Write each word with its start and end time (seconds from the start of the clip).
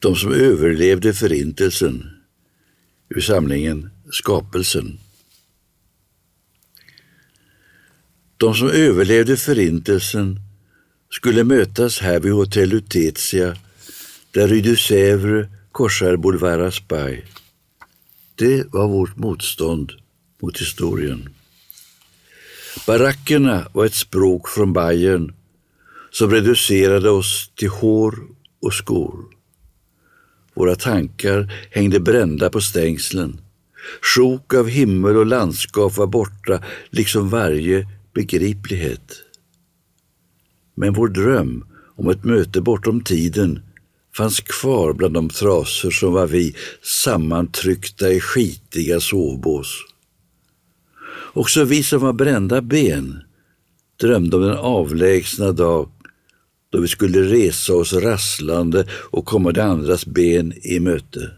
de 0.00 0.16
som 0.16 0.32
överlevde 0.32 1.14
förintelsen 1.14 2.10
ur 3.08 3.20
samlingen 3.20 3.90
Skapelsen. 4.10 4.98
De 8.36 8.54
som 8.54 8.68
överlevde 8.68 9.36
förintelsen 9.36 10.40
skulle 11.10 11.44
mötas 11.44 11.98
här 12.00 12.20
vid 12.20 12.32
Hotell 12.32 12.68
Lutetia 12.68 13.56
där 14.30 14.48
Rue 14.48 14.60
du 14.60 14.74
Sèvres 14.76 15.48
korsar 15.72 16.16
Boulevard 16.16 16.60
Raspail. 16.60 17.24
Det 18.34 18.72
var 18.72 18.88
vårt 18.88 19.16
motstånd 19.16 19.92
mot 20.42 20.60
historien. 20.60 21.28
Barackerna 22.86 23.68
var 23.72 23.86
ett 23.86 23.94
språk 23.94 24.48
från 24.48 24.72
Bayern 24.72 25.34
som 26.10 26.30
reducerade 26.30 27.10
oss 27.10 27.50
till 27.54 27.68
hår 27.68 28.18
och 28.62 28.74
skor. 28.74 29.39
Våra 30.60 30.74
tankar 30.74 31.52
hängde 31.70 32.00
brända 32.00 32.50
på 32.50 32.60
stängslen. 32.60 33.40
Sjok 34.02 34.54
av 34.54 34.68
himmel 34.68 35.16
och 35.16 35.26
landskap 35.26 35.96
var 35.96 36.06
borta, 36.06 36.62
liksom 36.90 37.28
varje 37.28 37.86
begriplighet. 38.14 39.22
Men 40.74 40.92
vår 40.92 41.08
dröm 41.08 41.64
om 41.96 42.08
ett 42.08 42.24
möte 42.24 42.60
bortom 42.60 43.04
tiden 43.04 43.60
fanns 44.16 44.40
kvar 44.40 44.92
bland 44.92 45.14
de 45.14 45.28
trasor 45.28 45.90
som 45.90 46.12
var 46.12 46.26
vi 46.26 46.54
sammantryckta 46.82 48.10
i 48.12 48.20
skitiga 48.20 49.00
sovbås. 49.00 49.84
Också 51.32 51.64
vi 51.64 51.82
som 51.82 52.00
var 52.00 52.12
brända 52.12 52.62
ben 52.62 53.22
drömde 54.00 54.36
om 54.36 54.42
den 54.42 54.58
avlägsna 54.58 55.52
dag 55.52 55.90
då 56.70 56.80
vi 56.80 56.88
skulle 56.88 57.22
resa 57.22 57.74
oss 57.74 57.92
rasslande 57.92 58.86
och 58.92 59.24
komma 59.24 59.52
de 59.52 59.60
andras 59.60 60.06
ben 60.06 60.52
i 60.62 60.80
möte. 60.80 61.30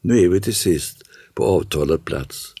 Nu 0.00 0.18
är 0.18 0.28
vi 0.28 0.40
till 0.40 0.54
sist 0.54 1.02
på 1.34 1.44
avtalad 1.44 2.04
plats 2.04 2.54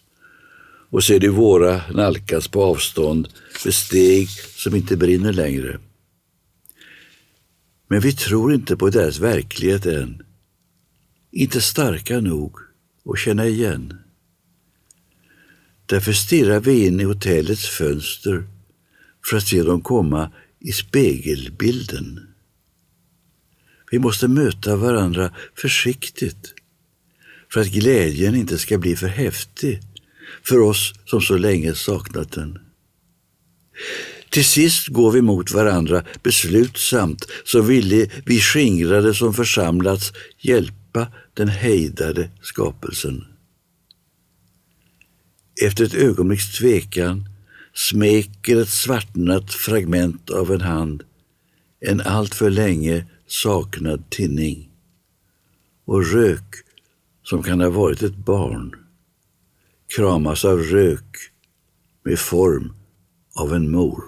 och 0.90 1.04
ser 1.04 1.20
de 1.20 1.28
våra 1.28 1.82
nalkas 1.92 2.48
på 2.48 2.64
avstånd 2.64 3.28
med 3.64 3.74
steg 3.74 4.28
som 4.56 4.76
inte 4.76 4.96
brinner 4.96 5.32
längre. 5.32 5.78
Men 7.88 8.00
vi 8.00 8.12
tror 8.12 8.54
inte 8.54 8.76
på 8.76 8.90
deras 8.90 9.18
verklighet 9.18 9.86
än. 9.86 10.22
Inte 11.32 11.60
starka 11.60 12.20
nog 12.20 12.56
att 13.04 13.18
känna 13.18 13.46
igen. 13.46 13.98
Därför 15.86 16.12
stirrar 16.12 16.60
vi 16.60 16.86
in 16.86 17.00
i 17.00 17.04
hotellets 17.04 17.68
fönster 17.68 18.44
för 19.24 19.36
att 19.36 19.46
se 19.46 19.62
dem 19.62 19.82
komma 19.82 20.30
i 20.60 20.72
spegelbilden. 20.72 22.26
Vi 23.90 23.98
måste 23.98 24.28
möta 24.28 24.76
varandra 24.76 25.34
försiktigt 25.54 26.54
för 27.52 27.60
att 27.60 27.72
glädjen 27.72 28.34
inte 28.34 28.58
ska 28.58 28.78
bli 28.78 28.96
för 28.96 29.08
häftig 29.08 29.80
för 30.42 30.58
oss 30.58 30.92
som 31.04 31.20
så 31.20 31.36
länge 31.36 31.74
saknat 31.74 32.32
den. 32.32 32.58
Till 34.30 34.44
sist 34.44 34.88
går 34.88 35.12
vi 35.12 35.22
mot 35.22 35.52
varandra 35.52 36.04
beslutsamt, 36.22 37.26
så 37.44 37.62
ville 37.62 38.10
vi 38.24 38.40
skingrade 38.40 39.14
som 39.14 39.34
församlats 39.34 40.12
hjälpa 40.38 41.06
den 41.34 41.48
hejdade 41.48 42.30
skapelsen. 42.42 43.24
Efter 45.62 45.84
ett 45.84 45.94
ögonblicks 45.94 46.58
tvekan 46.58 47.28
smeker 47.74 48.62
ett 48.62 48.68
svartnat 48.68 49.52
fragment 49.52 50.30
av 50.30 50.52
en 50.52 50.60
hand 50.60 51.02
en 51.80 52.00
alltför 52.00 52.50
länge 52.50 53.06
saknad 53.26 54.10
tinning 54.10 54.70
och 55.84 56.06
rök 56.06 56.54
som 57.22 57.42
kan 57.42 57.60
ha 57.60 57.70
varit 57.70 58.02
ett 58.02 58.16
barn 58.16 58.74
kramas 59.96 60.44
av 60.44 60.58
rök 60.58 61.16
med 62.04 62.18
form 62.18 62.72
av 63.34 63.54
en 63.54 63.70
mor. 63.70 64.04